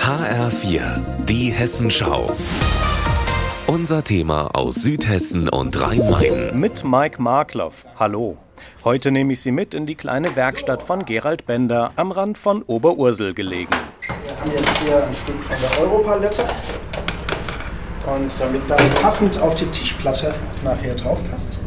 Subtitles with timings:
[0.00, 2.34] HR4, die Hessenschau.
[3.66, 6.58] Unser Thema aus Südhessen und Rhein-Main.
[6.58, 7.86] Mit Mike Markloff.
[7.96, 8.36] Hallo.
[8.82, 12.62] Heute nehme ich Sie mit in die kleine Werkstatt von Gerald Bender am Rand von
[12.62, 13.74] Oberursel gelegen.
[14.42, 16.42] Hier ist hier ein Stück von der Europalette.
[18.12, 20.34] Und damit dann passend auf die Tischplatte
[20.64, 21.58] nachher drauf passt,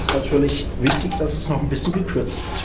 [0.00, 2.64] ist natürlich wichtig, dass es noch ein bisschen gekürzt wird.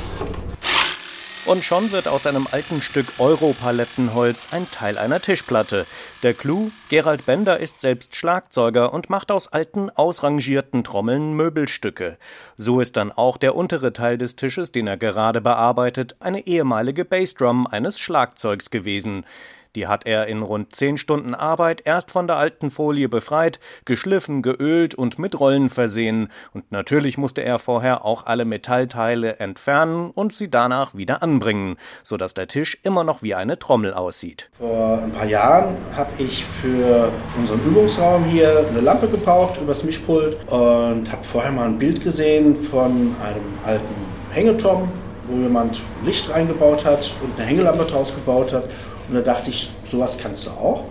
[1.45, 5.87] Und schon wird aus einem alten Stück Europalettenholz ein Teil einer Tischplatte.
[6.21, 12.17] Der Clou, Gerald Bender ist selbst Schlagzeuger und macht aus alten, ausrangierten Trommeln Möbelstücke.
[12.57, 17.05] So ist dann auch der untere Teil des Tisches, den er gerade bearbeitet, eine ehemalige
[17.05, 19.25] Bassdrum eines Schlagzeugs gewesen.
[19.75, 24.41] Die hat er in rund zehn Stunden Arbeit erst von der alten Folie befreit, geschliffen,
[24.41, 26.29] geölt und mit Rollen versehen.
[26.53, 32.33] Und natürlich musste er vorher auch alle Metallteile entfernen und sie danach wieder anbringen, sodass
[32.33, 34.49] der Tisch immer noch wie eine Trommel aussieht.
[34.57, 40.35] Vor ein paar Jahren habe ich für unseren Übungsraum hier eine Lampe gebraucht übers Mischpult
[40.49, 43.95] und habe vorher mal ein Bild gesehen von einem alten
[44.31, 44.89] Hängeturm,
[45.31, 48.65] wo jemand Licht reingebaut hat und eine Hängelampe draus gebaut hat.
[49.07, 50.83] Und da dachte ich, sowas kannst du auch.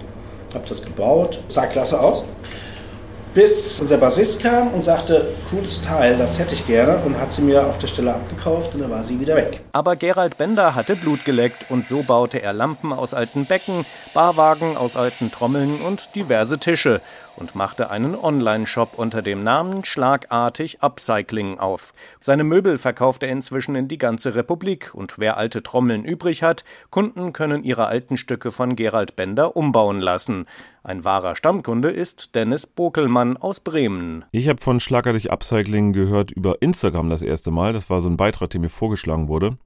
[0.55, 2.25] Hab das gebaut, sah klasse aus.
[3.33, 7.43] Bis unser Bassist kam und sagte, cooles Teil, das hätte ich gerne und hat sie
[7.43, 9.61] mir auf der Stelle abgekauft und dann war sie wieder weg.
[9.71, 14.77] Aber Gerald Bender hatte Blut geleckt und so baute er Lampen aus alten Becken, Barwagen
[14.77, 17.01] aus alten Trommeln und diverse Tische
[17.41, 21.93] und machte einen Online-Shop unter dem Namen Schlagartig Upcycling auf.
[22.21, 26.65] Seine Möbel verkauft er inzwischen in die ganze Republik und wer alte Trommeln übrig hat,
[26.91, 30.47] Kunden können ihre alten Stücke von Gerald Bender umbauen lassen.
[30.83, 34.25] Ein wahrer Stammkunde ist Dennis Bokelmann aus Bremen.
[34.33, 37.73] Ich habe von Schlagartig Upcycling gehört über Instagram das erste Mal.
[37.73, 39.57] Das war so ein Beitrag, der mir vorgeschlagen wurde.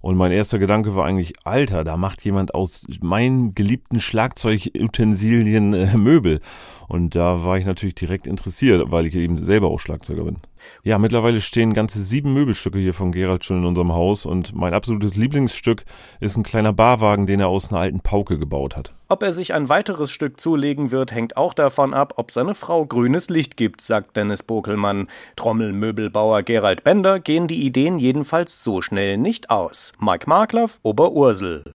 [0.00, 5.96] Und mein erster Gedanke war eigentlich, Alter, da macht jemand aus meinen geliebten Schlagzeugutensilien äh,
[5.96, 6.40] Möbel.
[6.88, 10.38] Und da war ich natürlich direkt interessiert, weil ich eben selber auch Schlagzeuger bin.
[10.82, 14.74] Ja, mittlerweile stehen ganze sieben Möbelstücke hier von Gerald schon in unserem Haus und mein
[14.74, 15.84] absolutes Lieblingsstück
[16.20, 18.92] ist ein kleiner Barwagen, den er aus einer alten Pauke gebaut hat.
[19.08, 22.86] Ob er sich ein weiteres Stück zulegen wird, hängt auch davon ab, ob seine Frau
[22.86, 25.08] grünes Licht gibt, sagt Dennis Bokelmann.
[25.34, 29.94] Trommelmöbelbauer Gerald Bender gehen die Ideen jedenfalls so schnell nicht aus.
[29.98, 31.64] Mike Markloff, Oberursel.